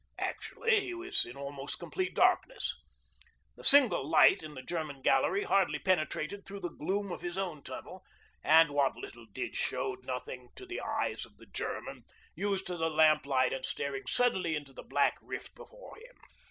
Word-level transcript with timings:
Actually 0.17 0.79
he 0.79 0.95
was 0.95 1.25
in 1.25 1.37
almost 1.37 1.77
complete 1.77 2.15
darkness. 2.15 2.75
The 3.55 3.63
single 3.63 4.03
light 4.09 4.41
in 4.41 4.55
the 4.55 4.63
German 4.63 5.03
gallery 5.03 5.43
hardly 5.43 5.77
penetrated 5.77 6.43
through 6.43 6.61
the 6.61 6.69
gloom 6.71 7.11
of 7.11 7.21
his 7.21 7.37
own 7.37 7.61
tunnel, 7.61 8.03
and 8.43 8.71
what 8.71 8.95
little 8.95 9.27
did 9.31 9.55
showed 9.55 10.03
nothing 10.03 10.49
to 10.55 10.65
the 10.65 10.81
eyes 10.81 11.23
of 11.23 11.37
the 11.37 11.45
German, 11.45 12.03
used 12.33 12.65
to 12.65 12.77
the 12.77 12.89
lamp 12.89 13.27
light 13.27 13.53
and 13.53 13.63
staring 13.63 14.07
suddenly 14.07 14.55
into 14.55 14.73
the 14.73 14.81
black 14.81 15.19
rift 15.21 15.53
before 15.53 15.95
him. 15.97 16.17